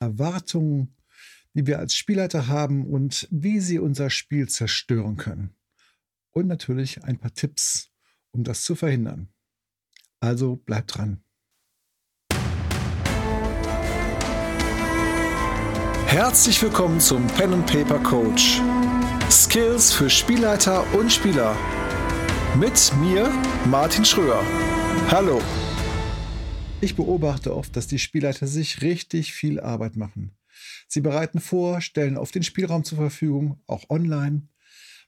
Erwartungen, 0.00 0.96
die 1.54 1.66
wir 1.66 1.78
als 1.78 1.94
Spielleiter 1.94 2.48
haben 2.48 2.86
und 2.86 3.28
wie 3.30 3.60
sie 3.60 3.78
unser 3.78 4.10
Spiel 4.10 4.48
zerstören 4.48 5.16
können. 5.16 5.54
Und 6.32 6.46
natürlich 6.46 7.04
ein 7.04 7.18
paar 7.18 7.34
Tipps, 7.34 7.90
um 8.30 8.42
das 8.42 8.62
zu 8.62 8.74
verhindern. 8.74 9.28
Also 10.20 10.56
bleibt 10.56 10.96
dran. 10.96 11.22
Herzlich 16.06 16.60
willkommen 16.62 16.98
zum 17.00 17.26
Pen 17.28 17.52
and 17.52 17.66
Paper 17.66 17.98
Coach. 17.98 18.60
Skills 19.30 19.92
für 19.92 20.10
Spielleiter 20.10 20.84
und 20.94 21.12
Spieler. 21.12 21.56
Mit 22.58 22.92
mir, 23.00 23.30
Martin 23.66 24.04
Schröer. 24.04 24.42
Hallo. 25.08 25.40
Ich 26.82 26.96
beobachte 26.96 27.54
oft, 27.54 27.76
dass 27.76 27.88
die 27.88 27.98
Spielleiter 27.98 28.46
sich 28.46 28.80
richtig 28.80 29.34
viel 29.34 29.60
Arbeit 29.60 29.96
machen. 29.96 30.32
Sie 30.88 31.02
bereiten 31.02 31.38
vor, 31.38 31.82
stellen 31.82 32.16
auf 32.16 32.30
den 32.30 32.42
Spielraum 32.42 32.84
zur 32.84 32.96
Verfügung, 32.96 33.60
auch 33.66 33.90
online, 33.90 34.48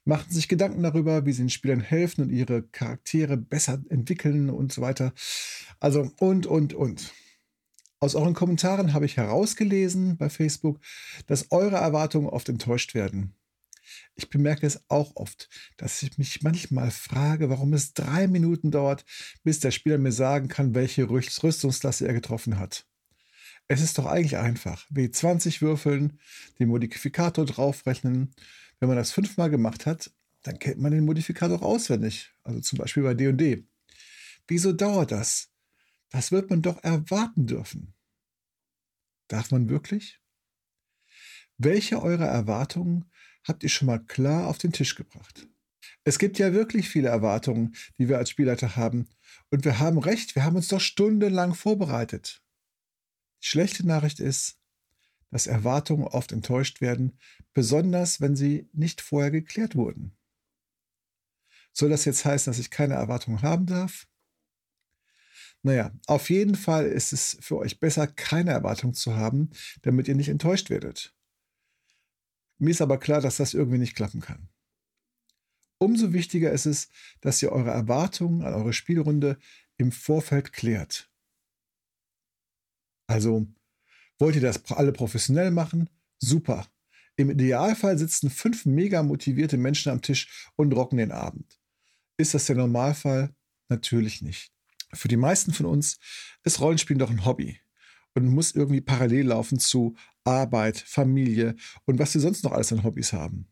machen 0.05 0.31
sich 0.31 0.47
Gedanken 0.47 0.83
darüber, 0.83 1.25
wie 1.25 1.33
sie 1.33 1.41
den 1.41 1.49
Spielern 1.49 1.79
helfen 1.79 2.21
und 2.21 2.29
ihre 2.29 2.61
Charaktere 2.61 3.37
besser 3.37 3.81
entwickeln 3.89 4.51
und 4.51 4.71
so 4.71 4.83
weiter. 4.83 5.13
Also 5.79 6.11
und, 6.19 6.45
und, 6.45 6.75
und. 6.75 7.11
Aus 7.99 8.13
euren 8.13 8.35
Kommentaren 8.35 8.93
habe 8.93 9.05
ich 9.05 9.17
herausgelesen 9.17 10.17
bei 10.17 10.29
Facebook, 10.29 10.79
dass 11.25 11.51
eure 11.51 11.77
Erwartungen 11.77 12.27
oft 12.27 12.49
enttäuscht 12.49 12.93
werden. 12.93 13.33
Ich 14.15 14.29
bemerke 14.29 14.65
es 14.65 14.83
auch 14.89 15.15
oft, 15.15 15.49
dass 15.77 16.01
ich 16.03 16.17
mich 16.17 16.41
manchmal 16.41 16.91
frage, 16.91 17.49
warum 17.49 17.73
es 17.73 17.93
drei 17.93 18.27
Minuten 18.27 18.71
dauert, 18.71 19.05
bis 19.43 19.59
der 19.59 19.71
Spieler 19.71 19.97
mir 19.97 20.11
sagen 20.11 20.47
kann, 20.47 20.75
welche 20.75 21.09
Rüstungsklasse 21.09 22.07
er 22.07 22.13
getroffen 22.13 22.59
hat. 22.59 22.85
Es 23.67 23.81
ist 23.81 23.97
doch 23.97 24.05
eigentlich 24.05 24.37
einfach. 24.37 24.89
W20 24.91 25.61
würfeln, 25.61 26.19
den 26.59 26.67
Modifikator 26.67 27.45
draufrechnen. 27.45 28.33
Wenn 28.79 28.89
man 28.89 28.97
das 28.97 29.11
fünfmal 29.11 29.49
gemacht 29.49 29.85
hat, 29.85 30.11
dann 30.43 30.59
kennt 30.59 30.79
man 30.79 30.91
den 30.91 31.05
Modifikator 31.05 31.57
auch 31.57 31.75
auswendig. 31.75 32.31
Also 32.43 32.59
zum 32.59 32.79
Beispiel 32.79 33.03
bei 33.03 33.13
D&D. 33.13 33.65
Wieso 34.47 34.73
dauert 34.73 35.11
das? 35.11 35.49
Das 36.09 36.31
wird 36.31 36.49
man 36.49 36.61
doch 36.61 36.83
erwarten 36.83 37.47
dürfen. 37.47 37.93
Darf 39.27 39.51
man 39.51 39.69
wirklich? 39.69 40.19
Welche 41.57 42.01
eurer 42.01 42.27
Erwartungen 42.27 43.05
habt 43.43 43.63
ihr 43.63 43.69
schon 43.69 43.87
mal 43.87 43.99
klar 43.99 44.47
auf 44.47 44.57
den 44.57 44.71
Tisch 44.71 44.95
gebracht. 44.95 45.47
Es 46.03 46.19
gibt 46.19 46.37
ja 46.39 46.53
wirklich 46.53 46.89
viele 46.89 47.09
Erwartungen, 47.09 47.75
die 47.97 48.09
wir 48.09 48.17
als 48.17 48.29
Spielleiter 48.29 48.75
haben. 48.75 49.07
Und 49.51 49.65
wir 49.65 49.79
haben 49.79 49.97
recht, 49.97 50.35
wir 50.35 50.43
haben 50.43 50.55
uns 50.55 50.67
doch 50.67 50.81
stundenlang 50.81 51.53
vorbereitet. 51.53 52.41
Die 53.41 53.47
schlechte 53.47 53.85
Nachricht 53.85 54.19
ist, 54.19 54.57
dass 55.31 55.47
Erwartungen 55.47 56.07
oft 56.07 56.31
enttäuscht 56.31 56.81
werden, 56.81 57.17
besonders 57.53 58.21
wenn 58.21 58.35
sie 58.35 58.69
nicht 58.73 59.01
vorher 59.01 59.31
geklärt 59.31 59.75
wurden. 59.75 60.15
Soll 61.71 61.89
das 61.89 62.05
jetzt 62.05 62.23
heißen, 62.23 62.51
dass 62.51 62.59
ich 62.59 62.69
keine 62.69 62.93
Erwartungen 62.93 63.41
haben 63.41 63.65
darf? 63.65 64.07
Naja, 65.63 65.91
auf 66.07 66.29
jeden 66.29 66.55
Fall 66.55 66.85
ist 66.85 67.13
es 67.13 67.37
für 67.39 67.57
euch 67.57 67.79
besser, 67.79 68.05
keine 68.05 68.51
Erwartungen 68.51 68.93
zu 68.93 69.15
haben, 69.15 69.49
damit 69.81 70.07
ihr 70.07 70.15
nicht 70.15 70.29
enttäuscht 70.29 70.69
werdet. 70.69 71.15
Mir 72.63 72.69
ist 72.69 72.81
aber 72.81 72.97
klar, 72.97 73.19
dass 73.19 73.35
das 73.35 73.53
irgendwie 73.53 73.77
nicht 73.77 73.93
klappen 73.93 74.21
kann. 74.21 74.47
Umso 75.79 76.13
wichtiger 76.13 76.49
ist 76.53 76.65
es, 76.65 76.87
dass 77.19 77.41
ihr 77.43 77.51
eure 77.51 77.71
Erwartungen 77.71 78.41
an 78.41 78.53
eure 78.53 78.71
Spielrunde 78.71 79.37
im 79.75 79.91
Vorfeld 79.91 80.53
klärt. 80.53 81.11
Also, 83.05 83.45
wollt 84.17 84.35
ihr 84.35 84.41
das 84.41 84.63
alle 84.71 84.93
professionell 84.93 85.51
machen? 85.51 85.89
Super. 86.19 86.65
Im 87.17 87.31
Idealfall 87.31 87.97
sitzen 87.97 88.29
fünf 88.29 88.65
mega 88.65 89.03
motivierte 89.03 89.57
Menschen 89.57 89.91
am 89.91 90.01
Tisch 90.01 90.49
und 90.55 90.71
rocken 90.71 90.99
den 90.99 91.11
Abend. 91.11 91.59
Ist 92.15 92.33
das 92.33 92.45
der 92.45 92.55
Normalfall? 92.55 93.35
Natürlich 93.67 94.21
nicht. 94.21 94.53
Für 94.93 95.09
die 95.09 95.17
meisten 95.17 95.51
von 95.51 95.65
uns 95.65 95.99
ist 96.45 96.61
Rollenspielen 96.61 96.99
doch 96.99 97.09
ein 97.09 97.25
Hobby 97.25 97.59
und 98.15 98.27
muss 98.27 98.51
irgendwie 98.51 98.81
parallel 98.81 99.27
laufen 99.27 99.59
zu 99.59 99.95
Arbeit, 100.23 100.77
Familie 100.77 101.55
und 101.85 101.99
was 101.99 102.13
sie 102.13 102.19
sonst 102.19 102.43
noch 102.43 102.51
alles 102.51 102.71
an 102.71 102.83
Hobbys 102.83 103.13
haben. 103.13 103.47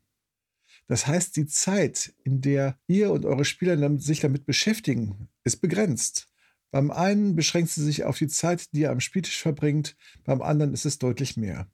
Das 0.88 1.06
heißt, 1.06 1.36
die 1.36 1.46
Zeit, 1.46 2.14
in 2.24 2.40
der 2.40 2.78
ihr 2.86 3.12
und 3.12 3.24
eure 3.24 3.44
Spieler 3.44 3.98
sich 3.98 4.20
damit 4.20 4.46
beschäftigen, 4.46 5.28
ist 5.44 5.58
begrenzt. 5.60 6.28
Beim 6.70 6.90
einen 6.90 7.36
beschränkt 7.36 7.70
sie 7.70 7.84
sich 7.84 8.04
auf 8.04 8.18
die 8.18 8.28
Zeit, 8.28 8.72
die 8.72 8.80
ihr 8.80 8.90
am 8.90 9.00
Spieltisch 9.00 9.40
verbringt, 9.40 9.96
beim 10.24 10.42
anderen 10.42 10.72
ist 10.72 10.86
es 10.86 10.98
deutlich 10.98 11.36
mehr. 11.36 11.70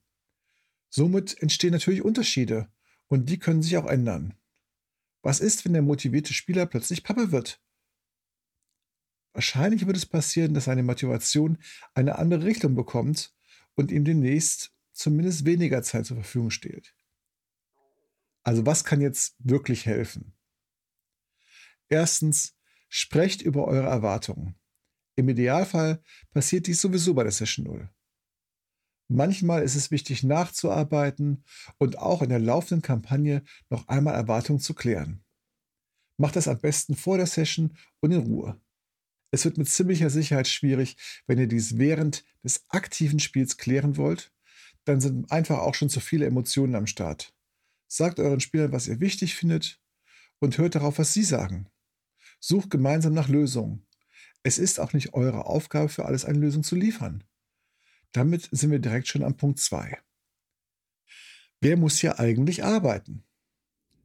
Somit 0.90 1.40
entstehen 1.40 1.72
natürlich 1.72 2.02
Unterschiede 2.02 2.68
und 3.06 3.28
die 3.28 3.38
können 3.38 3.62
sich 3.62 3.76
auch 3.76 3.86
ändern. 3.86 4.34
Was 5.22 5.40
ist, 5.40 5.64
wenn 5.64 5.72
der 5.72 5.82
motivierte 5.82 6.32
Spieler 6.32 6.66
plötzlich 6.66 7.04
Papa 7.04 7.30
wird? 7.30 7.60
Wahrscheinlich 9.38 9.86
wird 9.86 9.96
es 9.96 10.04
passieren, 10.04 10.52
dass 10.52 10.64
seine 10.64 10.82
Motivation 10.82 11.58
eine 11.94 12.18
andere 12.18 12.42
Richtung 12.42 12.74
bekommt 12.74 13.32
und 13.76 13.92
ihm 13.92 14.04
demnächst 14.04 14.74
zumindest 14.90 15.44
weniger 15.44 15.80
Zeit 15.84 16.06
zur 16.06 16.16
Verfügung 16.16 16.50
steht. 16.50 16.92
Also 18.42 18.66
was 18.66 18.82
kann 18.82 19.00
jetzt 19.00 19.36
wirklich 19.38 19.86
helfen? 19.86 20.36
Erstens, 21.88 22.56
sprecht 22.88 23.40
über 23.40 23.68
eure 23.68 23.86
Erwartungen. 23.86 24.56
Im 25.14 25.28
Idealfall 25.28 26.02
passiert 26.32 26.66
dies 26.66 26.80
sowieso 26.80 27.14
bei 27.14 27.22
der 27.22 27.30
Session 27.30 27.64
0. 27.66 27.88
Manchmal 29.06 29.62
ist 29.62 29.76
es 29.76 29.92
wichtig 29.92 30.24
nachzuarbeiten 30.24 31.44
und 31.78 31.96
auch 32.00 32.22
in 32.22 32.30
der 32.30 32.40
laufenden 32.40 32.82
Kampagne 32.82 33.44
noch 33.70 33.86
einmal 33.86 34.16
Erwartungen 34.16 34.58
zu 34.58 34.74
klären. 34.74 35.22
Macht 36.16 36.34
das 36.34 36.48
am 36.48 36.58
besten 36.58 36.96
vor 36.96 37.18
der 37.18 37.26
Session 37.26 37.76
und 38.00 38.10
in 38.10 38.22
Ruhe. 38.22 38.60
Es 39.30 39.44
wird 39.44 39.58
mit 39.58 39.68
ziemlicher 39.68 40.10
Sicherheit 40.10 40.48
schwierig, 40.48 40.96
wenn 41.26 41.38
ihr 41.38 41.48
dies 41.48 41.76
während 41.78 42.24
des 42.42 42.64
aktiven 42.68 43.20
Spiels 43.20 43.56
klären 43.56 43.96
wollt 43.96 44.32
dann 44.88 45.00
sind 45.02 45.30
einfach 45.30 45.58
auch 45.58 45.74
schon 45.74 45.90
zu 45.90 46.00
viele 46.00 46.24
Emotionen 46.24 46.74
am 46.74 46.86
Start. 46.86 47.34
Sagt 47.88 48.18
euren 48.20 48.40
Spielern, 48.40 48.72
was 48.72 48.88
ihr 48.88 49.00
wichtig 49.00 49.34
findet 49.34 49.80
und 50.38 50.56
hört 50.56 50.74
darauf, 50.74 50.98
was 50.98 51.12
sie 51.12 51.24
sagen. 51.24 51.68
Sucht 52.40 52.70
gemeinsam 52.70 53.12
nach 53.12 53.28
Lösungen. 53.28 53.86
Es 54.42 54.58
ist 54.58 54.80
auch 54.80 54.94
nicht 54.94 55.12
eure 55.12 55.44
Aufgabe, 55.44 55.90
für 55.90 56.06
alles 56.06 56.24
eine 56.24 56.38
Lösung 56.38 56.62
zu 56.62 56.74
liefern. 56.74 57.24
Damit 58.12 58.48
sind 58.50 58.70
wir 58.70 58.78
direkt 58.78 59.08
schon 59.08 59.22
am 59.22 59.36
Punkt 59.36 59.58
2. 59.58 59.98
Wer 61.60 61.76
muss 61.76 61.98
hier 61.98 62.18
eigentlich 62.18 62.64
arbeiten? 62.64 63.24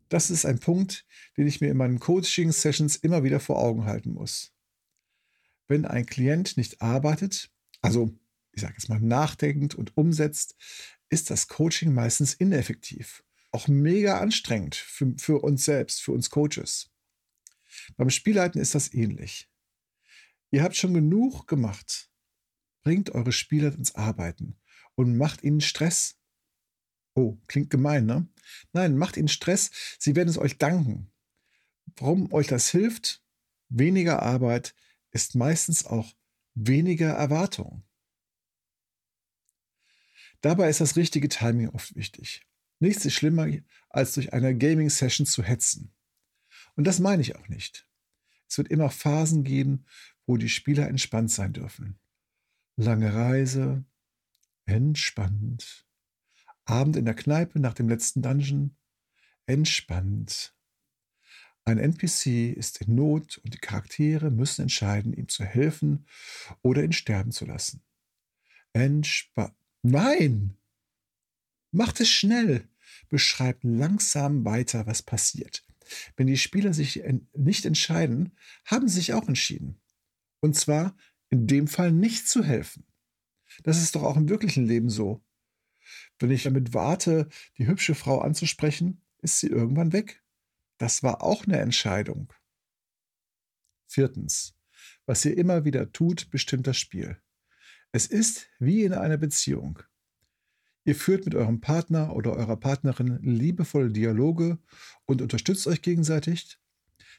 Das 0.10 0.30
ist 0.30 0.46
ein 0.46 0.60
Punkt, 0.60 1.06
den 1.38 1.48
ich 1.48 1.62
mir 1.62 1.70
in 1.70 1.78
meinen 1.78 2.00
Coaching-Sessions 2.00 2.98
immer 2.98 3.24
wieder 3.24 3.40
vor 3.40 3.60
Augen 3.60 3.86
halten 3.86 4.12
muss. 4.14 4.53
Wenn 5.68 5.86
ein 5.86 6.06
Klient 6.06 6.58
nicht 6.58 6.82
arbeitet, 6.82 7.52
also 7.82 8.18
ich 8.54 8.62
sage 8.62 8.74
jetzt 8.74 8.90
mal, 8.90 9.00
nachdenkt 9.00 9.76
und 9.76 9.98
umsetzt, 9.98 10.56
ist 11.10 11.30
das 11.30 11.48
Coaching 11.48 11.94
meistens 11.94 12.34
ineffektiv. 12.34 13.24
Auch 13.52 13.68
mega 13.68 14.20
anstrengend 14.20 14.76
für, 14.76 15.14
für 15.18 15.44
uns 15.44 15.66
selbst, 15.66 16.02
für 16.02 16.12
uns 16.12 16.30
Coaches. 16.30 16.92
Beim 17.98 18.10
Spielleiten 18.10 18.62
ist 18.62 18.76
das 18.76 18.94
ähnlich. 18.94 19.50
Ihr 20.52 20.64
habt 20.64 20.76
schon 20.76 20.94
genug 20.94 21.48
gemacht. 21.48 22.12
Bringt 22.84 23.12
eure 23.12 23.32
Spieler 23.32 23.74
ins 23.74 23.96
Arbeiten 23.96 24.60
und 24.96 25.18
macht 25.18 25.44
ihnen 25.44 25.62
Stress. 25.62 26.20
Oh, 27.16 27.38
klingt 27.48 27.70
gemein, 27.70 28.06
ne? 28.06 28.28
Nein, 28.72 28.98
macht 28.98 29.18
ihnen 29.18 29.28
Stress. 29.28 29.72
Sie 30.00 30.16
werden 30.16 30.30
es 30.30 30.38
euch 30.38 30.58
danken. 30.58 31.12
Warum 31.96 32.32
euch 32.34 32.48
das 32.48 32.70
hilft? 32.70 33.24
Weniger 33.70 34.22
Arbeit 34.22 34.76
ist 35.14 35.36
meistens 35.36 35.86
auch 35.86 36.14
weniger 36.56 37.12
Erwartung. 37.12 37.84
Dabei 40.42 40.70
ist 40.70 40.82
das 40.82 40.98
richtige 40.98 41.30
Timing 41.30 41.70
oft 41.70 41.96
wichtig. 41.96 42.46
Nichts 42.80 43.06
ist 43.06 43.14
schlimmer, 43.14 43.48
als 43.90 44.14
durch 44.14 44.34
eine 44.34 44.58
Gaming-Session 44.58 45.26
zu 45.26 45.42
hetzen. 45.42 45.94
Und 46.76 46.86
das 46.86 47.00
meine 47.00 47.22
ich 47.22 47.38
auch 47.38 47.48
nicht. 47.48 47.88
Es 48.50 48.58
wird 48.58 48.68
immer 48.68 48.90
Phasen 48.90 49.44
geben, 49.44 49.86
wo 50.26 50.36
die 50.36 50.50
Spieler 50.50 50.88
entspannt 50.88 51.32
sein 51.32 51.54
dürfen. 51.54 51.98
Lange 52.76 53.14
Reise, 53.14 53.86
entspannt. 54.66 55.88
Abend 56.66 56.96
in 56.96 57.06
der 57.06 57.14
Kneipe 57.14 57.60
nach 57.60 57.74
dem 57.74 57.88
letzten 57.88 58.22
Dungeon, 58.22 58.76
entspannt. 59.46 60.53
Ein 61.66 61.78
NPC 61.78 62.54
ist 62.56 62.82
in 62.82 62.96
Not 62.96 63.38
und 63.38 63.54
die 63.54 63.60
Charaktere 63.60 64.32
müssen 64.32 64.64
entscheiden, 64.64 65.14
ihm 65.14 65.30
zu 65.30 65.46
helfen 65.46 66.06
oder 66.62 66.84
ihn 66.84 66.92
sterben 66.92 67.32
zu 67.32 67.46
lassen. 67.46 67.82
Entspannt. 68.74 69.56
Nein! 69.82 70.58
Macht 71.72 72.00
es 72.00 72.10
schnell. 72.10 72.68
Beschreibt 73.10 73.64
langsam 73.64 74.46
weiter, 74.46 74.86
was 74.88 75.02
passiert. 75.02 75.66
Wenn 76.16 76.28
die 76.28 76.38
Spieler 76.38 76.74
sich 76.74 77.04
nicht 77.34 77.66
entscheiden, 77.66 78.36
haben 78.66 78.88
sie 78.88 78.96
sich 78.96 79.14
auch 79.14 79.28
entschieden. 79.28 79.80
Und 80.40 80.56
zwar 80.56 80.96
in 81.30 81.48
dem 81.48 81.68
Fall 81.68 81.92
nicht 81.92 82.28
zu 82.28 82.44
helfen. 82.44 82.86
Das 83.64 83.82
ist 83.82 83.96
doch 83.96 84.04
auch 84.04 84.18
im 84.18 84.30
wirklichen 84.30 84.66
Leben 84.66 84.90
so. 84.90 85.24
Wenn 86.20 86.32
ich 86.32 86.44
damit 86.44 86.74
warte, 86.74 87.28
die 87.58 87.68
hübsche 87.68 87.96
Frau 87.96 88.20
anzusprechen, 88.20 89.02
ist 89.22 89.40
sie 89.40 89.48
irgendwann 89.48 89.94
weg. 89.94 90.23
Das 90.84 91.02
war 91.02 91.24
auch 91.24 91.46
eine 91.46 91.62
Entscheidung. 91.62 92.34
Viertens. 93.88 94.54
Was 95.06 95.24
ihr 95.24 95.38
immer 95.38 95.64
wieder 95.64 95.94
tut, 95.94 96.30
bestimmt 96.30 96.68
das 96.68 96.78
Spiel. 96.78 97.22
Es 97.94 98.06
ist 98.06 98.50
wie 98.60 98.84
in 98.84 98.92
einer 98.92 99.16
Beziehung. 99.16 99.80
Ihr 100.84 100.96
führt 100.96 101.24
mit 101.24 101.36
eurem 101.36 101.62
Partner 101.62 102.14
oder 102.14 102.34
eurer 102.34 102.58
Partnerin 102.58 103.18
liebevolle 103.22 103.92
Dialoge 103.92 104.60
und 105.06 105.22
unterstützt 105.22 105.68
euch 105.68 105.82
gegenseitig, 105.82 106.60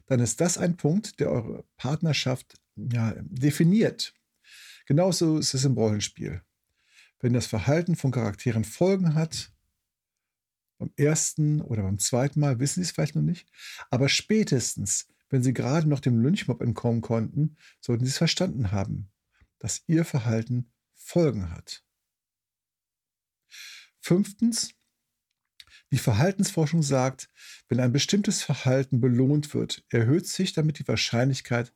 dann 0.05 0.20
ist 0.20 0.43
das 0.43 0.58
ein 0.58 0.76
Punkt, 0.76 1.19
der 1.19 1.31
eure 1.31 1.64
Partnerschaft 1.78 2.60
ja, 2.76 3.14
definiert. 3.19 4.12
Genauso 4.84 5.38
ist 5.38 5.55
es 5.55 5.64
im 5.64 5.72
Rollenspiel. 5.72 6.43
Wenn 7.19 7.32
das 7.32 7.46
Verhalten 7.46 7.96
von 7.96 8.10
Charakteren 8.10 8.64
Folgen 8.64 9.14
hat, 9.14 9.54
beim 10.84 10.92
ersten 10.96 11.60
oder 11.60 11.82
beim 11.82 11.98
zweiten 11.98 12.40
Mal 12.40 12.58
wissen 12.58 12.82
sie 12.82 12.88
es 12.88 12.90
vielleicht 12.92 13.14
noch 13.14 13.22
nicht, 13.22 13.48
aber 13.90 14.08
spätestens, 14.08 15.08
wenn 15.31 15.42
sie 15.42 15.54
gerade 15.54 15.88
noch 15.88 16.00
dem 16.00 16.20
Lynchmob 16.20 16.60
entkommen 16.60 17.00
konnten, 17.00 17.56
sollten 17.81 18.04
sie 18.04 18.10
es 18.10 18.19
verstanden 18.19 18.70
haben, 18.70 19.10
dass 19.58 19.82
ihr 19.86 20.04
Verhalten 20.04 20.70
Folgen 20.94 21.50
hat. 21.50 21.84
Fünftens, 24.00 24.75
die 25.90 25.98
Verhaltensforschung 25.98 26.82
sagt, 26.82 27.31
wenn 27.69 27.81
ein 27.81 27.92
bestimmtes 27.92 28.42
Verhalten 28.42 29.00
belohnt 29.00 29.54
wird, 29.54 29.84
erhöht 29.90 30.26
sich 30.26 30.52
damit 30.52 30.78
die 30.78 30.88
Wahrscheinlichkeit, 30.88 31.72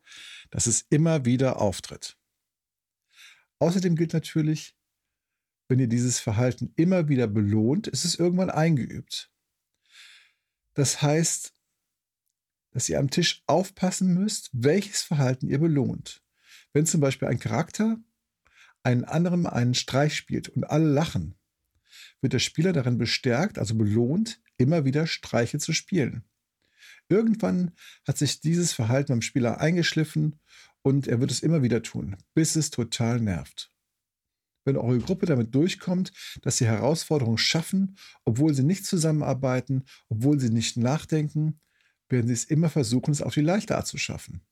dass 0.50 0.66
es 0.66 0.86
immer 0.90 1.24
wieder 1.24 1.60
auftritt. 1.60 2.16
Außerdem 3.60 3.96
gilt 3.96 4.12
natürlich, 4.12 4.77
wenn 5.68 5.78
ihr 5.78 5.86
dieses 5.86 6.18
Verhalten 6.18 6.72
immer 6.76 7.08
wieder 7.08 7.26
belohnt, 7.26 7.86
ist 7.86 8.04
es 8.04 8.14
irgendwann 8.14 8.50
eingeübt. 8.50 9.30
Das 10.74 11.02
heißt, 11.02 11.52
dass 12.70 12.88
ihr 12.88 12.98
am 12.98 13.10
Tisch 13.10 13.42
aufpassen 13.46 14.14
müsst, 14.14 14.50
welches 14.52 15.02
Verhalten 15.02 15.48
ihr 15.48 15.58
belohnt. 15.58 16.22
Wenn 16.72 16.86
zum 16.86 17.00
Beispiel 17.00 17.28
ein 17.28 17.38
Charakter 17.38 17.98
einen 18.82 19.04
anderen 19.04 19.46
einen 19.46 19.74
Streich 19.74 20.16
spielt 20.16 20.48
und 20.48 20.64
alle 20.64 20.86
lachen, 20.86 21.34
wird 22.20 22.32
der 22.32 22.38
Spieler 22.38 22.72
darin 22.72 22.98
bestärkt, 22.98 23.58
also 23.58 23.74
belohnt, 23.74 24.40
immer 24.56 24.84
wieder 24.84 25.06
Streiche 25.06 25.58
zu 25.58 25.72
spielen. 25.72 26.24
Irgendwann 27.08 27.72
hat 28.06 28.18
sich 28.18 28.40
dieses 28.40 28.72
Verhalten 28.72 29.12
beim 29.12 29.22
Spieler 29.22 29.60
eingeschliffen 29.60 30.36
und 30.82 31.08
er 31.08 31.20
wird 31.20 31.30
es 31.30 31.40
immer 31.40 31.62
wieder 31.62 31.82
tun, 31.82 32.16
bis 32.34 32.56
es 32.56 32.70
total 32.70 33.20
nervt. 33.20 33.72
Wenn 34.68 34.76
eure 34.76 34.98
Gruppe 34.98 35.24
damit 35.24 35.54
durchkommt, 35.54 36.12
dass 36.42 36.58
sie 36.58 36.66
Herausforderungen 36.66 37.38
schaffen, 37.38 37.96
obwohl 38.26 38.52
sie 38.52 38.64
nicht 38.64 38.84
zusammenarbeiten, 38.84 39.84
obwohl 40.10 40.38
sie 40.38 40.50
nicht 40.50 40.76
nachdenken, 40.76 41.58
werden 42.10 42.26
sie 42.26 42.34
es 42.34 42.44
immer 42.44 42.68
versuchen, 42.68 43.10
es 43.10 43.22
auf 43.22 43.32
die 43.32 43.40
leichte 43.40 43.78
Art 43.78 43.86
zu 43.86 43.96
schaffen. 43.96 44.42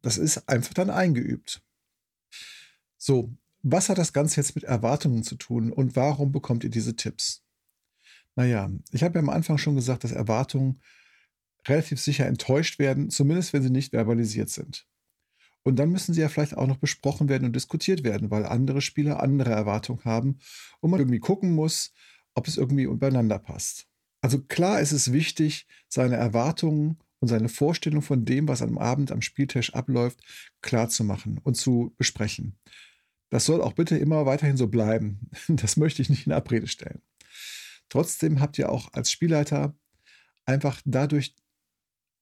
Das 0.00 0.16
ist 0.16 0.48
einfach 0.48 0.74
dann 0.74 0.90
eingeübt. 0.90 1.60
So, 2.96 3.34
was 3.62 3.88
hat 3.88 3.98
das 3.98 4.12
Ganze 4.12 4.36
jetzt 4.36 4.54
mit 4.54 4.62
Erwartungen 4.62 5.24
zu 5.24 5.34
tun 5.34 5.72
und 5.72 5.96
warum 5.96 6.30
bekommt 6.30 6.62
ihr 6.62 6.70
diese 6.70 6.94
Tipps? 6.94 7.42
Naja, 8.36 8.70
ich 8.92 9.02
habe 9.02 9.14
ja 9.14 9.22
am 9.22 9.28
Anfang 9.28 9.58
schon 9.58 9.74
gesagt, 9.74 10.04
dass 10.04 10.12
Erwartungen 10.12 10.80
relativ 11.66 12.00
sicher 12.00 12.28
enttäuscht 12.28 12.78
werden, 12.78 13.10
zumindest 13.10 13.52
wenn 13.52 13.64
sie 13.64 13.70
nicht 13.70 13.90
verbalisiert 13.90 14.50
sind. 14.50 14.86
Und 15.62 15.76
dann 15.76 15.90
müssen 15.90 16.14
sie 16.14 16.20
ja 16.20 16.28
vielleicht 16.28 16.56
auch 16.56 16.66
noch 16.66 16.78
besprochen 16.78 17.28
werden 17.28 17.44
und 17.44 17.54
diskutiert 17.54 18.02
werden, 18.02 18.30
weil 18.30 18.46
andere 18.46 18.80
Spieler 18.80 19.22
andere 19.22 19.50
Erwartungen 19.50 20.04
haben 20.04 20.38
und 20.80 20.90
man 20.90 21.00
irgendwie 21.00 21.18
gucken 21.18 21.52
muss, 21.52 21.92
ob 22.34 22.48
es 22.48 22.56
irgendwie 22.56 22.84
übereinander 22.84 23.38
passt. 23.38 23.86
Also 24.22 24.40
klar 24.42 24.80
ist 24.80 24.92
es 24.92 25.12
wichtig, 25.12 25.66
seine 25.88 26.16
Erwartungen 26.16 26.98
und 27.20 27.28
seine 27.28 27.48
Vorstellung 27.48 28.02
von 28.02 28.24
dem, 28.24 28.48
was 28.48 28.62
am 28.62 28.78
Abend 28.78 29.12
am 29.12 29.22
Spieltisch 29.22 29.74
abläuft, 29.74 30.20
klar 30.62 30.88
zu 30.88 31.04
machen 31.04 31.38
und 31.42 31.56
zu 31.56 31.94
besprechen. 31.98 32.58
Das 33.30 33.44
soll 33.44 33.62
auch 33.62 33.74
bitte 33.74 33.96
immer 33.96 34.26
weiterhin 34.26 34.56
so 34.56 34.66
bleiben. 34.66 35.30
Das 35.48 35.76
möchte 35.76 36.02
ich 36.02 36.10
nicht 36.10 36.26
in 36.26 36.32
Abrede 36.32 36.66
stellen. 36.66 37.02
Trotzdem 37.88 38.40
habt 38.40 38.58
ihr 38.58 38.70
auch 38.70 38.92
als 38.92 39.10
Spielleiter 39.10 39.74
einfach 40.44 40.80
dadurch, 40.84 41.34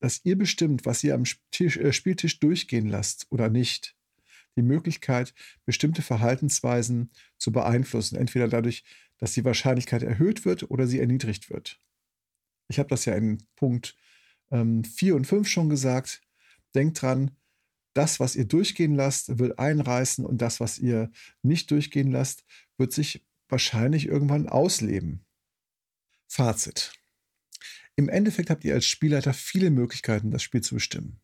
dass 0.00 0.20
ihr 0.24 0.36
bestimmt, 0.36 0.86
was 0.86 1.02
ihr 1.04 1.14
am 1.14 1.24
äh, 1.24 1.92
Spieltisch 1.92 2.40
durchgehen 2.40 2.88
lasst 2.88 3.26
oder 3.30 3.48
nicht, 3.48 3.96
die 4.56 4.62
Möglichkeit, 4.62 5.34
bestimmte 5.64 6.02
Verhaltensweisen 6.02 7.10
zu 7.38 7.52
beeinflussen. 7.52 8.16
Entweder 8.16 8.48
dadurch, 8.48 8.84
dass 9.18 9.32
die 9.32 9.44
Wahrscheinlichkeit 9.44 10.02
erhöht 10.02 10.44
wird 10.44 10.70
oder 10.70 10.86
sie 10.86 11.00
erniedrigt 11.00 11.50
wird. 11.50 11.80
Ich 12.68 12.78
habe 12.78 12.88
das 12.88 13.04
ja 13.04 13.14
in 13.14 13.38
Punkt 13.56 13.96
4 14.50 14.56
ähm, 14.60 14.84
und 15.14 15.26
5 15.26 15.48
schon 15.48 15.68
gesagt. 15.68 16.22
Denkt 16.74 17.02
dran, 17.02 17.30
das, 17.94 18.20
was 18.20 18.36
ihr 18.36 18.44
durchgehen 18.44 18.94
lasst, 18.94 19.38
wird 19.38 19.58
einreißen 19.58 20.24
und 20.24 20.38
das, 20.42 20.60
was 20.60 20.78
ihr 20.78 21.10
nicht 21.42 21.70
durchgehen 21.70 22.10
lasst, 22.10 22.44
wird 22.76 22.92
sich 22.92 23.26
wahrscheinlich 23.48 24.06
irgendwann 24.06 24.48
ausleben. 24.48 25.24
Fazit. 26.26 26.92
Im 27.98 28.08
Endeffekt 28.08 28.48
habt 28.48 28.64
ihr 28.64 28.74
als 28.74 28.86
Spielleiter 28.86 29.32
viele 29.32 29.70
Möglichkeiten, 29.70 30.30
das 30.30 30.44
Spiel 30.44 30.60
zu 30.60 30.76
bestimmen. 30.76 31.18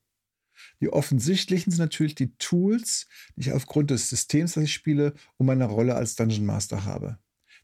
Die 0.81 0.89
offensichtlichen 0.89 1.71
sind 1.71 1.79
natürlich 1.79 2.17
die 2.17 2.35
Tools, 2.39 3.07
die 3.37 3.43
ich 3.43 3.53
aufgrund 3.53 3.93
des 3.93 4.11
Systems, 4.11 4.55
das 4.55 4.65
ich 4.65 4.73
spiele, 4.73 5.15
und 5.37 5.47
meiner 5.47 5.67
Rolle 5.67 5.95
als 5.95 6.17
Dungeon 6.17 6.45
Master 6.45 6.85
habe. 6.85 7.21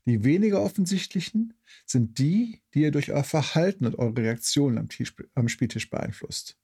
Die 0.07 0.23
weniger 0.23 0.63
offensichtlichen 0.63 1.55
sind 1.87 2.21
die, 2.21 2.63
die 2.73 2.83
ihr 2.83 2.93
durch 2.93 3.11
euer 3.11 3.25
Verhalten 3.25 3.85
und 3.85 3.99
eure 3.99 4.17
Reaktionen 4.17 4.79
am, 4.79 4.89
am 5.35 5.49
Spieltisch 5.49 5.91
beeinflusst. 5.91 6.57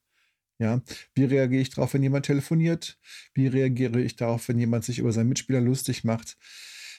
Ja, 0.61 0.83
wie 1.17 1.25
reagiere 1.25 1.63
ich 1.63 1.71
darauf, 1.71 1.95
wenn 1.95 2.03
jemand 2.05 2.27
telefoniert? 2.27 2.97
Wie 3.35 3.49
reagiere 3.49 4.01
ich 4.01 4.15
darauf, 4.15 4.47
wenn 4.47 4.61
jemand 4.61 4.85
sich 4.85 5.01
über 5.01 5.11
seinen 5.11 5.31
Mitspieler 5.31 5.61
lustig 5.61 6.05
macht? 6.05 6.39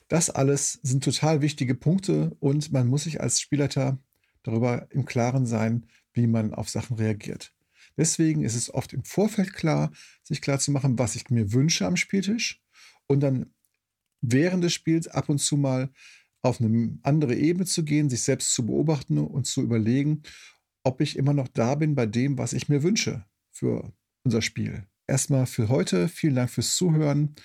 Das 0.09 0.29
alles 0.29 0.73
sind 0.83 1.05
total 1.05 1.41
wichtige 1.41 1.73
Punkte 1.73 2.35
und 2.41 2.73
man 2.73 2.87
muss 2.87 3.05
sich 3.05 3.21
als 3.21 3.39
Spielleiter 3.39 3.97
darüber 4.47 4.87
im 4.91 5.05
Klaren 5.05 5.45
sein, 5.45 5.85
wie 6.13 6.27
man 6.27 6.53
auf 6.53 6.69
Sachen 6.69 6.97
reagiert. 6.97 7.53
Deswegen 7.97 8.43
ist 8.43 8.55
es 8.55 8.73
oft 8.73 8.93
im 8.93 9.03
Vorfeld 9.03 9.53
klar, 9.53 9.91
sich 10.23 10.41
klar 10.41 10.59
zu 10.59 10.71
machen, 10.71 10.97
was 10.99 11.15
ich 11.15 11.29
mir 11.29 11.51
wünsche 11.53 11.85
am 11.85 11.97
Spieltisch 11.97 12.61
und 13.07 13.21
dann 13.21 13.53
während 14.21 14.63
des 14.63 14.73
Spiels 14.73 15.07
ab 15.07 15.29
und 15.29 15.39
zu 15.39 15.57
mal 15.57 15.89
auf 16.41 16.61
eine 16.61 16.97
andere 17.03 17.35
Ebene 17.35 17.65
zu 17.65 17.83
gehen, 17.83 18.09
sich 18.09 18.21
selbst 18.21 18.53
zu 18.53 18.65
beobachten 18.65 19.17
und 19.17 19.47
zu 19.47 19.61
überlegen, 19.61 20.23
ob 20.83 21.01
ich 21.01 21.17
immer 21.17 21.33
noch 21.33 21.47
da 21.47 21.75
bin 21.75 21.95
bei 21.95 22.05
dem, 22.05 22.37
was 22.37 22.53
ich 22.53 22.69
mir 22.69 22.83
wünsche 22.83 23.25
für 23.51 23.91
unser 24.23 24.41
Spiel. 24.41 24.85
Erstmal 25.07 25.45
für 25.45 25.69
heute. 25.69 26.07
Vielen 26.07 26.35
Dank 26.35 26.49
fürs 26.49 26.75
Zuhören. 26.75 27.35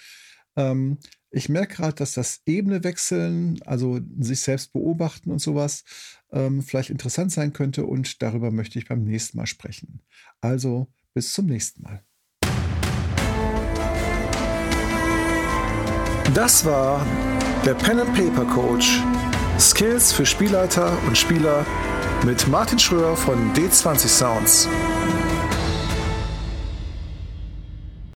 Ähm, 0.56 0.98
ich 1.32 1.48
merke 1.48 1.76
gerade, 1.76 1.94
dass 1.94 2.12
das 2.12 2.42
Ebene 2.46 2.84
wechseln, 2.84 3.58
also 3.64 4.00
sich 4.18 4.40
selbst 4.40 4.72
beobachten 4.72 5.30
und 5.30 5.40
sowas, 5.40 5.82
ähm, 6.30 6.62
vielleicht 6.62 6.90
interessant 6.90 7.32
sein 7.32 7.52
könnte 7.52 7.86
und 7.86 8.22
darüber 8.22 8.50
möchte 8.50 8.78
ich 8.78 8.86
beim 8.86 9.02
nächsten 9.02 9.38
Mal 9.38 9.46
sprechen. 9.46 10.02
Also 10.40 10.88
bis 11.14 11.32
zum 11.32 11.46
nächsten 11.46 11.82
Mal. 11.82 12.04
Das 16.34 16.64
war 16.64 17.04
der 17.64 17.74
Pen 17.74 18.00
and 18.00 18.14
Paper 18.14 18.44
Coach. 18.44 19.00
Skills 19.58 20.12
für 20.12 20.26
Spielleiter 20.26 20.96
und 21.06 21.16
Spieler 21.16 21.64
mit 22.24 22.46
Martin 22.48 22.78
Schröer 22.78 23.16
von 23.16 23.52
D20 23.54 24.08
Sounds. 24.08 24.68